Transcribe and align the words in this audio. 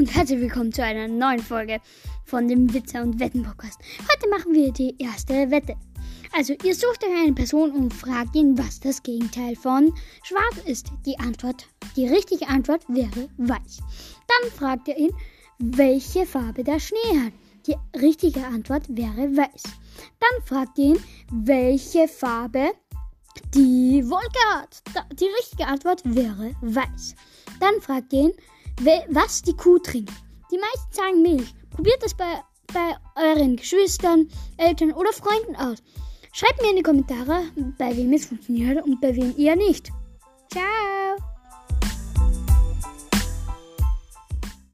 und 0.00 0.14
herzlich 0.14 0.40
willkommen 0.40 0.72
zu 0.72 0.82
einer 0.82 1.08
neuen 1.08 1.40
Folge 1.40 1.78
von 2.24 2.48
dem 2.48 2.72
Witzer 2.72 3.02
und 3.02 3.20
Wetten 3.20 3.42
Podcast. 3.42 3.78
Heute 4.10 4.30
machen 4.30 4.54
wir 4.54 4.72
die 4.72 4.94
erste 4.98 5.50
Wette. 5.50 5.76
Also, 6.34 6.54
ihr 6.64 6.74
sucht 6.74 7.04
euch 7.04 7.22
eine 7.22 7.34
Person 7.34 7.70
und 7.72 7.92
fragt 7.92 8.34
ihn, 8.34 8.56
was 8.56 8.80
das 8.80 9.02
Gegenteil 9.02 9.56
von 9.56 9.92
schwarz 10.22 10.56
ist. 10.64 10.90
Die 11.04 11.18
Antwort, 11.18 11.68
die 11.96 12.06
richtige 12.06 12.48
Antwort 12.48 12.82
wäre 12.88 13.28
weiß. 13.36 13.80
Dann 14.26 14.50
fragt 14.52 14.88
ihr 14.88 14.96
ihn, 14.96 15.10
welche 15.58 16.24
Farbe 16.24 16.64
der 16.64 16.80
Schnee 16.80 17.18
hat. 17.26 17.34
Die 17.66 17.76
richtige 17.98 18.46
Antwort 18.46 18.84
wäre 18.88 19.36
weiß. 19.36 19.64
Dann 20.18 20.42
fragt 20.46 20.78
ihr 20.78 20.94
ihn, 20.94 21.04
welche 21.30 22.08
Farbe 22.08 22.70
die 23.54 24.02
Wolke 24.08 24.54
hat. 24.54 24.82
Die 25.12 25.28
richtige 25.40 25.66
Antwort 25.66 26.00
wäre 26.04 26.54
weiß. 26.62 27.16
Dann 27.60 27.82
fragt 27.82 28.14
ihr 28.14 28.20
ihn, 28.20 28.32
was 28.84 29.42
die 29.42 29.56
Kuh 29.56 29.78
trinkt. 29.78 30.12
Die 30.50 30.58
meisten 30.58 30.92
sagen 30.92 31.22
Milch. 31.22 31.54
Probiert 31.70 32.02
es 32.04 32.14
bei, 32.14 32.42
bei 32.72 32.96
euren 33.16 33.56
Geschwistern, 33.56 34.28
Eltern 34.56 34.92
oder 34.92 35.12
Freunden 35.12 35.56
aus. 35.56 35.78
Schreibt 36.32 36.60
mir 36.62 36.70
in 36.70 36.76
die 36.76 36.82
Kommentare, 36.82 37.42
bei 37.78 37.96
wem 37.96 38.12
es 38.12 38.26
funktioniert 38.26 38.84
und 38.84 39.00
bei 39.00 39.14
wem 39.14 39.34
eher 39.36 39.56
nicht. 39.56 39.90
Ciao! 40.50 41.29